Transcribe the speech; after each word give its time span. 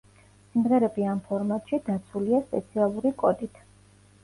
სიმღერები 0.53 1.05
ამ 1.11 1.19
ფორმატში 1.27 1.79
დაცულია 1.91 2.41
სპეციალური 2.49 3.15
კოდით. 3.23 3.65